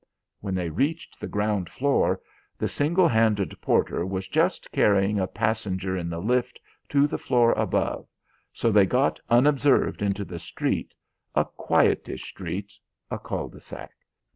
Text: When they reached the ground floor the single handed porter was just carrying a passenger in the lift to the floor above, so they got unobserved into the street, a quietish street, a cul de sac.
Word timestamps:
When 0.39 0.55
they 0.55 0.69
reached 0.71 1.19
the 1.19 1.27
ground 1.27 1.69
floor 1.69 2.19
the 2.57 2.67
single 2.67 3.07
handed 3.07 3.53
porter 3.61 4.03
was 4.03 4.27
just 4.27 4.71
carrying 4.71 5.19
a 5.19 5.27
passenger 5.27 5.95
in 5.95 6.09
the 6.09 6.17
lift 6.17 6.59
to 6.89 7.05
the 7.05 7.19
floor 7.19 7.51
above, 7.53 8.07
so 8.51 8.71
they 8.71 8.87
got 8.87 9.19
unobserved 9.29 10.01
into 10.01 10.25
the 10.25 10.39
street, 10.39 10.95
a 11.35 11.45
quietish 11.45 12.29
street, 12.29 12.73
a 13.11 13.19
cul 13.19 13.49
de 13.49 13.59
sac. 13.59 13.91